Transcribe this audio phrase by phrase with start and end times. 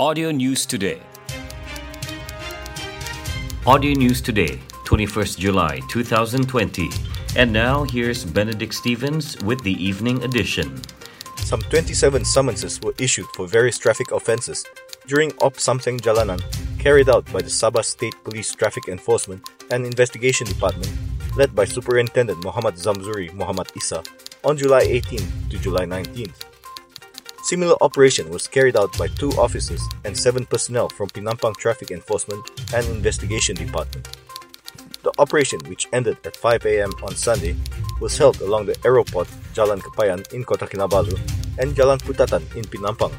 [0.00, 1.02] Audio News Today.
[3.66, 6.88] Audio News Today, 21st July 2020.
[7.34, 10.80] And now here's Benedict Stevens with the evening edition.
[11.38, 14.64] Some 27 summonses were issued for various traffic offences
[15.08, 16.38] during Op Samseng Jalanan
[16.78, 20.94] carried out by the Sabah State Police Traffic Enforcement and Investigation Department
[21.36, 24.04] led by Superintendent Muhammad Zamzuri Muhammad Isa
[24.44, 25.18] on July 18
[25.50, 26.47] to July 19th.
[27.48, 32.44] Similar operation was carried out by two officers and seven personnel from Penampang Traffic Enforcement
[32.74, 34.06] and Investigation Department.
[35.02, 36.92] The operation, which ended at 5 a.m.
[37.02, 37.56] on Sunday,
[38.02, 41.16] was held along the aeroport Jalan Kepayan in Kota Kinabalu
[41.58, 43.16] and Jalan Putatan in Penampang.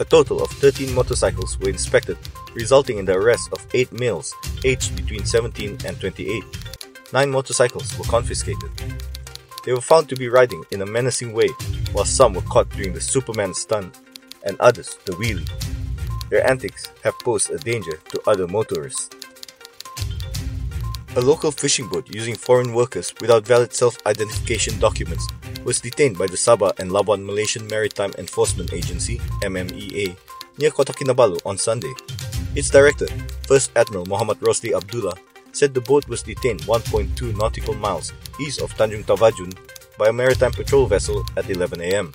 [0.00, 2.18] A total of 13 motorcycles were inspected,
[2.52, 6.42] resulting in the arrest of 8 males aged between 17 and 28.
[7.12, 8.70] Nine motorcycles were confiscated.
[9.64, 11.50] They were found to be riding in a menacing way,
[11.94, 14.00] while some were caught doing the Superman stunt
[14.44, 15.48] and others the wheelie.
[16.28, 19.08] Their antics have posed a danger to other motorists.
[21.16, 25.28] A local fishing boat using foreign workers without valid self-identification documents
[25.64, 30.16] was detained by the Sabah and Labuan Malaysian Maritime Enforcement Agency (MMEA)
[30.58, 31.94] near Kota Kinabalu on Sunday.
[32.56, 33.06] Its director,
[33.46, 35.14] First Admiral Muhammad Rosli Abdullah,
[35.52, 39.54] said the boat was detained 1.2 nautical miles east of Tanjung Tavajun
[39.98, 42.12] by a maritime patrol vessel at 11 a.m.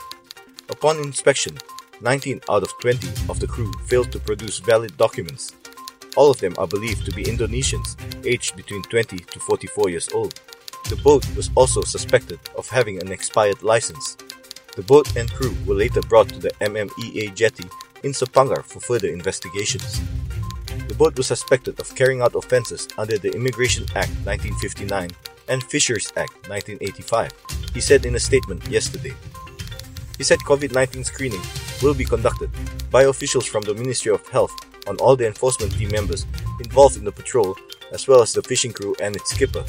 [0.70, 1.58] Upon inspection,
[2.02, 5.54] 19 out of 20 of the crew failed to produce valid documents.
[6.16, 10.40] All of them are believed to be Indonesians, aged between 20 to 44 years old.
[10.90, 14.18] The boat was also suspected of having an expired license.
[14.76, 17.66] The boat and crew were later brought to the MMEA jetty
[18.04, 20.02] in Sepangar for further investigations.
[20.88, 25.12] The boat was suspected of carrying out offences under the Immigration Act 1959
[25.50, 27.32] and Fisheries Act 1985,
[27.74, 29.14] he said in a statement yesterday.
[30.18, 31.42] He said COVID 19 screening
[31.82, 32.50] will be conducted
[32.92, 34.54] by officials from the Ministry of Health
[34.88, 36.26] on all the enforcement team members
[36.60, 37.56] involved in the patrol,
[37.92, 39.64] as well as the fishing crew and its skipper.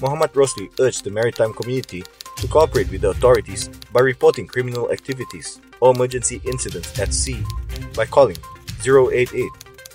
[0.00, 2.04] Muhammad Rosli urged the maritime community
[2.36, 7.42] to cooperate with the authorities by reporting criminal activities or emergency incidents at sea
[7.94, 8.36] by calling
[8.84, 9.48] 088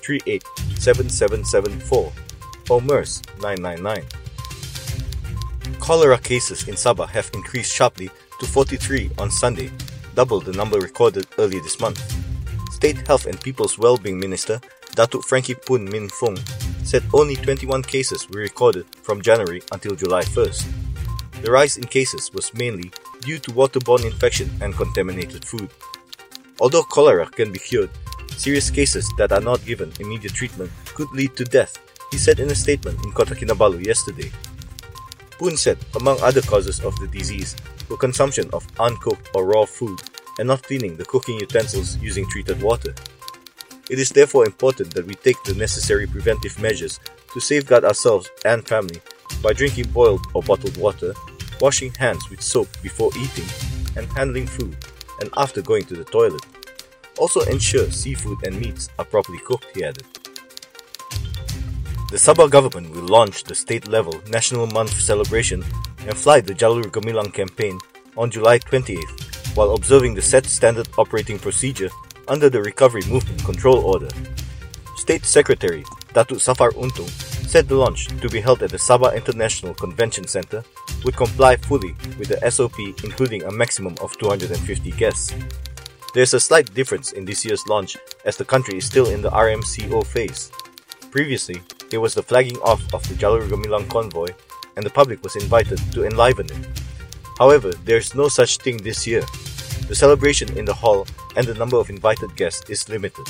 [0.06, 0.44] 38
[0.78, 2.12] 7774
[2.70, 4.25] or MERS 999.
[5.86, 8.10] Cholera cases in Sabah have increased sharply
[8.40, 9.70] to 43 on Sunday,
[10.16, 12.02] double the number recorded earlier this month.
[12.74, 14.60] State Health and People's Wellbeing Minister
[14.98, 16.38] Datuk Frankie Poon Ming Fung
[16.84, 20.66] said only 21 cases were recorded from January until July 1st.
[21.44, 22.90] The rise in cases was mainly
[23.22, 25.70] due to waterborne infection and contaminated food.
[26.60, 27.92] Although cholera can be cured,
[28.36, 31.78] serious cases that are not given immediate treatment could lead to death,
[32.10, 34.32] he said in a statement in Kota Kinabalu yesterday.
[35.38, 37.56] Poon said among other causes of the disease
[37.90, 40.00] were consumption of uncooked or raw food
[40.40, 42.94] and not cleaning the cooking utensils using treated water.
[43.90, 47.00] It is therefore important that we take the necessary preventive measures
[47.34, 49.02] to safeguard ourselves and family
[49.44, 51.14] by drinking boiled or bottled water,
[51.62, 53.46] washing hands with soap before eating,
[53.96, 54.76] and handling food
[55.20, 56.42] and after going to the toilet.
[57.18, 60.06] Also ensure seafood and meats are properly cooked, he added.
[62.12, 65.66] The Sabah government will launch the state-level National Month celebration
[66.06, 67.80] and fly the Jalur Gemilang campaign
[68.16, 71.90] on July 28th while observing the set standard operating procedure
[72.28, 74.10] under the Recovery Movement Control Order.
[74.98, 75.84] State Secretary
[76.14, 77.10] Datuk Safar Untung
[77.50, 80.64] said the launch to be held at the Sabah International Convention Center
[81.04, 85.34] would comply fully with the SOP including a maximum of 250 guests.
[86.14, 89.24] There is a slight difference in this year's launch as the country is still in
[89.24, 90.52] the RMCO phase.
[91.12, 94.28] Previously, it was the flagging off of the Jalur Gemilang convoy
[94.76, 96.68] and the public was invited to enliven it.
[97.38, 99.24] However, there is no such thing this year.
[99.88, 103.26] The celebration in the hall and the number of invited guests is limited.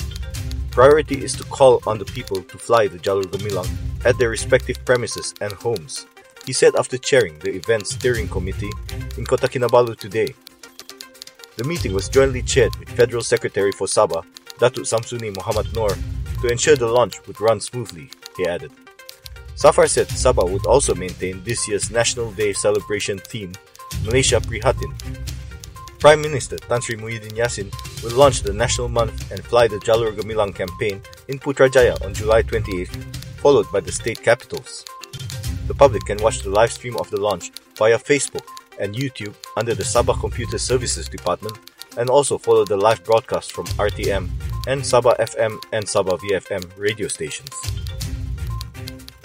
[0.70, 3.68] Priority is to call on the people to fly the Jalur Gemilang
[4.04, 6.06] at their respective premises and homes,
[6.44, 8.70] he said after chairing the event steering committee
[9.16, 10.34] in Kota Kinabalu today.
[11.56, 14.24] The meeting was jointly chaired with Federal Secretary for Sabah,
[14.60, 15.96] Datuk Samsuni Muhammad Noor,
[16.42, 18.72] to ensure the launch would run smoothly, he added.
[19.54, 23.52] Said Sabah would also maintain this year's National Day celebration theme,
[24.04, 24.92] Malaysia Prihatin,
[25.98, 27.72] Prime Minister Tan Sri Muhyiddin Yassin
[28.02, 32.42] will launch the National Month and fly the Jalur Gemilang campaign in Putrajaya on July
[32.42, 32.94] 28th,
[33.40, 34.84] followed by the state capitals.
[35.66, 38.46] The public can watch the live stream of the launch via Facebook
[38.78, 41.58] and YouTube under the Sabah Computer Services Department
[41.96, 44.28] and also follow the live broadcast from RTM
[44.68, 47.50] and Sabah FM and Sabah VFM radio stations.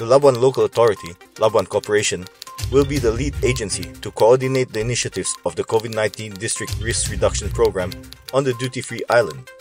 [0.01, 2.25] The Labuan Local Authority, Labuan Corporation,
[2.71, 7.12] will be the lead agency to coordinate the initiatives of the COVID 19 District Risk
[7.12, 7.92] Reduction Program
[8.33, 9.51] on the duty free island.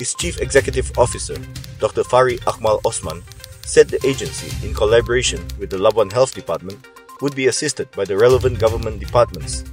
[0.00, 1.36] Its Chief Executive Officer,
[1.80, 2.02] Dr.
[2.02, 3.22] Fari Akmal Osman,
[3.60, 6.86] said the agency, in collaboration with the Labuan Health Department,
[7.20, 9.64] would be assisted by the relevant government departments.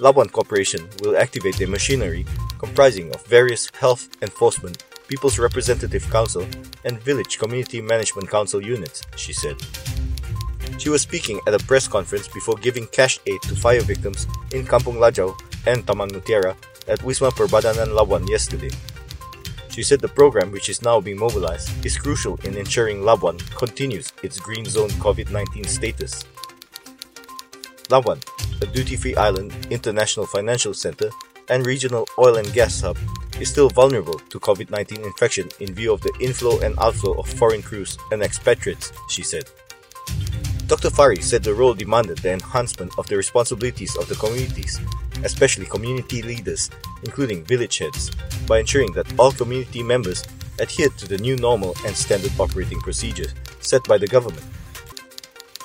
[0.00, 2.26] Labuan Corporation will activate their machinery
[2.58, 6.46] comprising of various health enforcement, People's Representative Council,
[6.84, 9.56] and Village Community Management Council units, she said.
[10.78, 14.66] She was speaking at a press conference before giving cash aid to fire victims in
[14.66, 16.56] Kampung Lajau and Taman Mutiara
[16.88, 18.70] at Wisma Perbadanan Labuan yesterday.
[19.70, 24.12] She said the program, which is now being mobilized, is crucial in ensuring Labuan continues
[24.22, 26.24] its green zone COVID 19 status.
[27.88, 28.22] Labuan,
[28.62, 31.10] a duty free island, international financial center,
[31.48, 32.96] and regional oil and gas hub,
[33.40, 37.28] is still vulnerable to COVID 19 infection in view of the inflow and outflow of
[37.28, 39.44] foreign crews and expatriates, she said.
[40.66, 40.88] Dr.
[40.88, 44.80] Fari said the role demanded the enhancement of the responsibilities of the communities,
[45.22, 46.70] especially community leaders,
[47.02, 48.10] including village heads,
[48.46, 50.24] by ensuring that all community members
[50.60, 54.44] adhered to the new normal and standard operating procedures set by the government.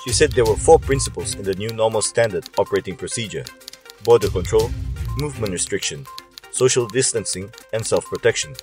[0.04, 3.44] She said there were four principles in the new normal standard operating procedure
[4.04, 4.70] border control,
[5.18, 6.06] movement restriction,
[6.50, 8.54] social distancing, and self protection.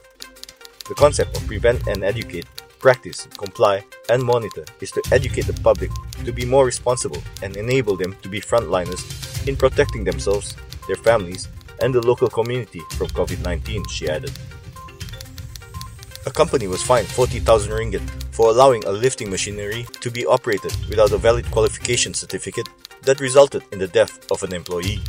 [0.88, 2.46] The concept of prevent and educate
[2.80, 5.92] practice, comply, and monitor is to educate the public
[6.24, 9.04] to be more responsible and enable them to be frontliners
[9.48, 10.56] in protecting themselves,
[10.88, 11.48] their families,
[11.82, 14.32] and the local community from COVID 19, she added.
[16.26, 21.12] A company was fined 40,000 ringgit for allowing a lifting machinery to be operated without
[21.12, 22.68] a valid qualification certificate
[23.04, 25.00] that resulted in the death of an employee.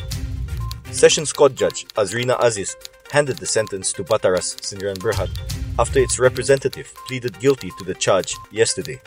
[0.90, 2.76] Sessions Court Judge Azrina Aziz
[3.12, 5.30] handed the sentence to Bataras Sendirian Berhad
[5.78, 9.00] after its representative pleaded guilty to the charge yesterday.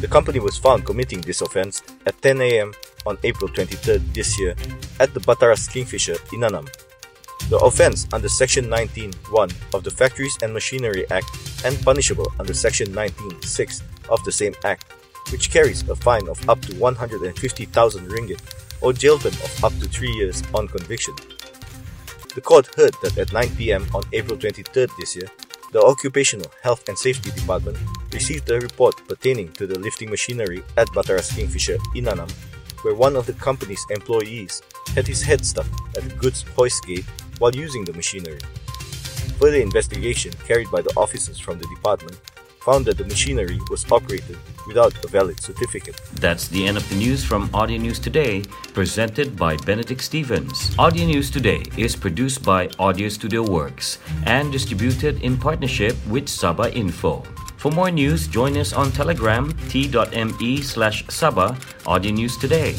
[0.00, 2.74] The company was found committing this offense at 10 a.m.
[3.06, 4.54] on April 23 this year
[5.00, 6.68] at the Bataras Kingfisher in Inanam.
[7.48, 11.26] The offense under Section 19.1 of the Factories and Machinery Act
[11.64, 14.84] and punishable under Section 19.6 of the same Act,
[15.32, 18.40] which carries a fine of up to 150,000 ringgit
[18.80, 21.14] or jail term of up to 3 years on conviction.
[22.34, 25.28] The court heard that at 9 pm on April 23 this year,
[25.72, 27.78] the Occupational Health and Safety Department
[28.12, 32.30] received a report pertaining to the lifting machinery at Bataras Kingfisher in Inanam,
[32.82, 34.62] where one of the company's employees
[34.94, 35.66] had his head stuck
[35.96, 37.04] at the goods hoist gate
[37.38, 38.40] while using the machinery.
[39.38, 42.18] Further investigation carried by the officers from the department
[42.60, 44.36] found that the machinery was operated
[44.66, 46.00] without a valid certificate.
[46.20, 48.42] That's the end of the news from Audio News Today,
[48.74, 50.76] presented by Benedict Stevens.
[50.78, 56.72] Audio News Today is produced by Audio Studio Works and distributed in partnership with Sabah
[56.74, 57.24] Info.
[57.56, 62.76] For more news, join us on Telegram t.me slash Saba Audio News Today.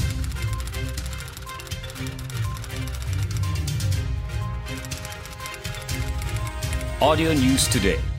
[7.02, 8.11] Audio News Today